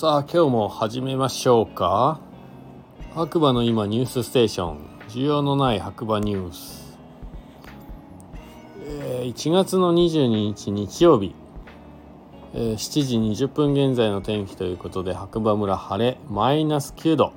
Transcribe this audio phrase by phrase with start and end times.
[0.00, 2.20] さあ今日も始めましょうか。
[3.16, 4.78] 白馬の今ニュースステーション。
[5.08, 6.96] 需要のない白馬ニュース、
[8.84, 11.34] えー、1月の22日日曜日、
[12.54, 17.32] えー、7時20分現在の天気ということで白馬村晴れマイナス9度。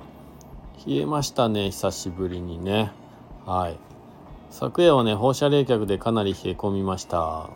[0.86, 2.92] 冷えましたね久しぶりにね。
[3.44, 3.76] はい。
[4.50, 7.50] 昨夜はね放射冷却でかなり冷え込みました。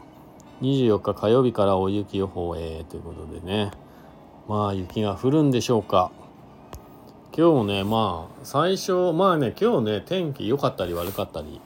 [0.63, 3.71] 24日火曜日から大雪予報へということでね。
[4.49, 6.11] まあ雪が降るんでしょうか。
[7.37, 11.61] 今日ねまあ最初まあね今日ね天気良かったり悪かったり。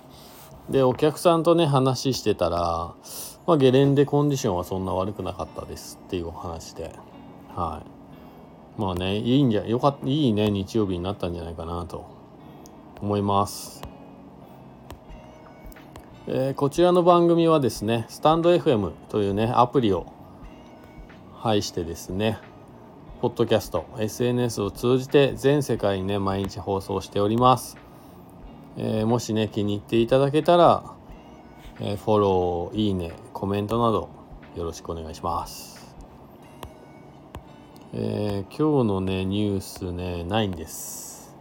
[0.68, 2.94] でお客さんとね話してたら
[3.46, 6.92] まあゲレンデコンディションはそんな悪くなかったですっていうお話で。
[7.54, 7.82] は
[8.78, 8.80] い。
[8.80, 12.20] まあねいいんじゃよかったいいね日曜日になったんじゃないかなと。
[13.02, 13.82] 思います。
[16.26, 20.06] えー、こちらの番組はですねスタンド FM というねアプリを
[21.38, 22.38] 配してですね
[23.20, 27.76] ポッドキャスト SNS を通じて全世界にね毎日放送しております、
[28.78, 30.94] えー、もしね気に入っていただけたら、
[31.80, 34.08] えー、フォローいいねコメントなど
[34.56, 35.94] よろしくお願いします。
[37.92, 41.36] えー、今日のねニュースねないんです。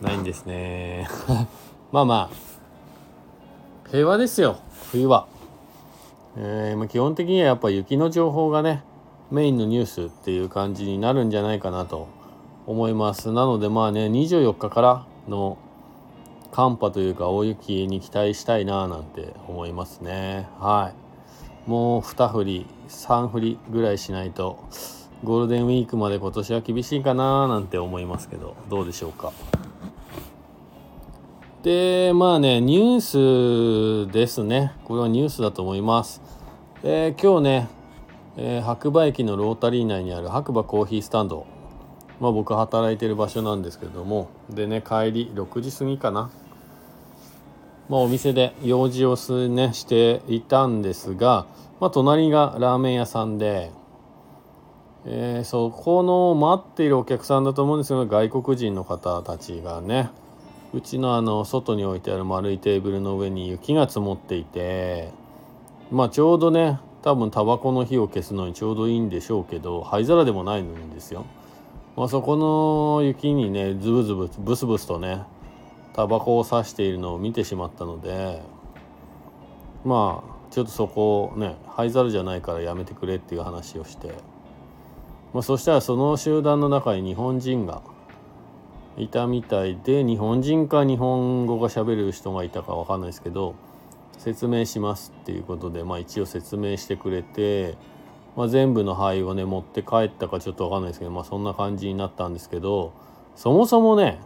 [0.00, 1.08] ないんですね。
[1.90, 4.58] まあまあ平和ですよ
[4.92, 5.26] 冬は。
[6.36, 8.84] えー、基本的にはやっぱ雪の情報がね
[9.30, 12.08] メインのニュースっていう感じになるんじゃないかなと
[12.66, 13.32] 思います。
[13.32, 15.58] なのでまあね24日からの
[16.52, 20.48] 寒波というか大雪に期待したいななんて思いますね。
[20.58, 20.92] は
[21.66, 21.70] い。
[21.70, 24.64] もう2振り3振りぐらいしないと
[25.24, 29.32] ゴールデンウィークまで今年は厳しいかななんて思いますけどどうでしょうか。
[31.64, 34.72] でまあねニュースですね。
[34.84, 36.22] これはニュースだと思います。
[36.84, 37.75] えー、今日ね
[38.36, 41.46] えー、白馬駅のロータリー内にある白馬コーヒースタンド。
[42.20, 44.28] まあ僕働いてる場所なんですけども。
[44.50, 46.30] でね帰り6時過ぎかな。
[47.88, 51.46] まあお店で用事をすねしていたんですが
[51.80, 53.70] まあ隣がラーメン屋さんで
[55.08, 60.10] えー、そこの待っているお客さんだと思うんですけど外国人の方たちがね
[60.74, 65.12] うちのあの外に置いてある丸いテーブルの上に雪が積もっていて
[65.92, 71.24] まあちょうどね多分タバコの火を消すのにちょうどいいんでしょうけど灰皿でもないんですよ。
[71.94, 75.22] まあ、そこの雪にねズブズブブスブスとね
[75.92, 78.42] タバコを刺しているのを見てしまったので
[79.84, 84.08] まあちょっとそこをね灰皿じゃないからやめてくれっていう話をして、
[85.32, 87.82] まあ、そしたらその集団の中に日本人が
[88.96, 93.54] いたみたいで日本人か日本語がしゃべる人がいたか分かんないですけど
[94.18, 97.76] 説明しますっていうことで、まあ、一応説明してくれて、
[98.36, 102.92] まあ、全部の灰をね持って帰ったかちょっと分かんないですけど、まあ、そんな感じになったんですけど
[103.34, 104.18] そもそもね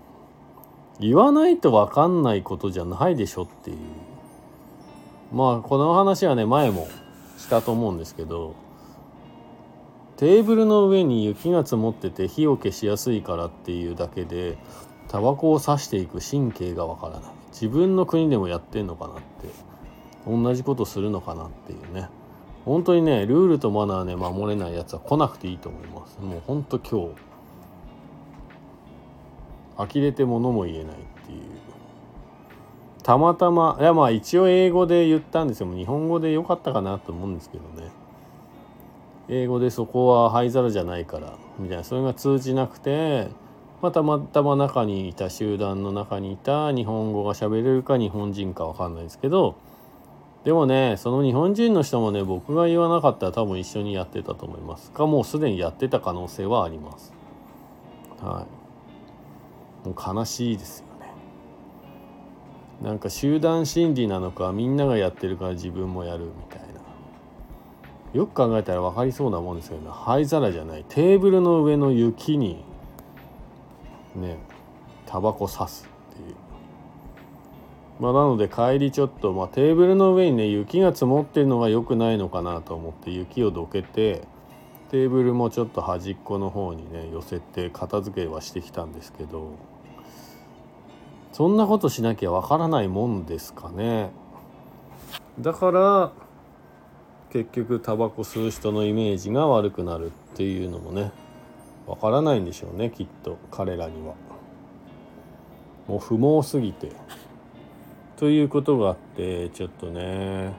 [1.01, 3.77] 言わないと分かんないことじゃないでしょっていう。
[5.33, 6.89] まあこの話はね前も
[7.39, 8.55] したと思うんですけど
[10.17, 14.59] テーブルの上に雪が積もってて火を消しやすいからっていうだけで
[15.09, 17.31] タバコを刺していく神経がわからない。
[17.53, 19.23] 自分の国でもやってんのかなって。
[20.27, 22.09] 同じことするのかなっていうね。
[22.65, 26.19] 本当にねルールとマナーね守れないやつは来なくていいと思います。
[26.21, 27.09] もうほんと今
[29.87, 30.87] 日呆れて物も言えないっ
[31.27, 31.41] ていう。
[33.03, 35.75] たまたまいやまあ一応英語で言ったんですよ。
[35.75, 37.91] 日本語でよかったかなと思うんですけどね。
[39.29, 41.85] 英語でそこは灰皿じゃないからみたいな。
[41.85, 43.29] それが通じなくて
[43.81, 49.57] ま、たまたま中にいた集団の中にいた日本語が喋れるか日本人か分かんないですけど
[50.45, 54.91] でもねその日本人の人もね僕が言わなかったら多分一緒にやってたと思います。
[54.91, 57.13] かもうすでにやってた可能性はあります。
[58.23, 58.47] は
[59.85, 59.89] い。
[59.89, 61.13] もう悲しいですよね。
[62.83, 66.67] なんか集団心理なのかみんながやってるから自分もやるみたいな。
[68.15, 69.89] よく考えたら分かりそうなもんですけどね。
[69.91, 70.85] 灰皿じゃない。
[70.89, 72.65] テーブルの上の雪に
[74.17, 74.39] ね
[75.05, 76.50] タバコ刺すっていう。
[78.01, 84.23] まあ、なので帰りちょっと、まあ、テーブルの上にね雪が積もってるのが良くないのかなと思って雪をどけて
[84.91, 89.53] テーブルもちょっと端っこの方にね寄せて片付けはしてきたんですけど
[91.33, 94.11] そんなことしなきゃわからないもんですかね。
[95.39, 96.13] だから
[97.31, 101.13] 結局タバコ吸う人のイメージが悪くなるっていうのもね
[101.87, 104.15] わからないんでしょうねきっと彼らには。
[105.87, 106.93] もう不毛すぎて。
[108.21, 110.53] ということがあってちょっとね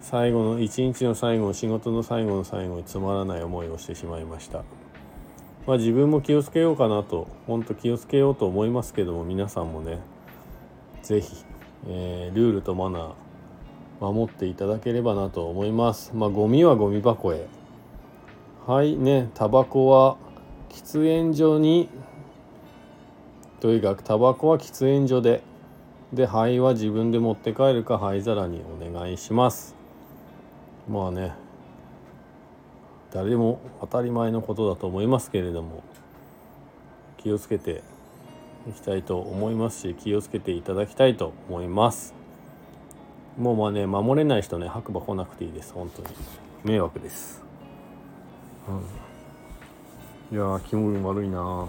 [0.00, 4.64] 最後の一日の最後仕事の最後の最後につまらない思いをしてしまいました。
[5.66, 9.98] まあ、自分も気をつけようかなと本当気をつけようと思いますけども皆さんもね
[11.02, 11.44] 是非、
[11.86, 16.12] えー、ルールとマナー守っていただければなと思います。
[16.14, 17.46] まあゴミはゴミ箱へ。
[18.66, 20.16] はいねタバコは
[20.70, 21.90] 喫煙所に
[23.60, 25.42] とにかくタバコは喫煙所で。
[26.14, 29.74] で灰は自分で持って帰るか灰皿にお願いします。
[30.88, 31.34] まあね
[33.12, 35.82] 誰でも当たり前のことだと思いますけれども
[37.18, 37.82] 気をつけて
[38.68, 42.14] いきたいと思いますし気をつけていただきたいと思います。
[43.38, 45.72] もうまあね守れない人ね白馬来なくていいです。
[45.72, 46.08] 本当に。
[46.64, 47.42] 迷惑です、
[50.30, 51.68] うん、いや気分悪いな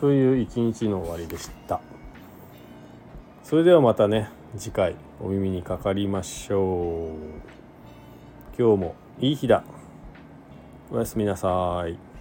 [0.00, 1.82] という一日の終わりでした。
[3.44, 9.64] それではまたね次回お耳にかかりましょう今日もいい日だ
[10.90, 12.13] おやすみなさい。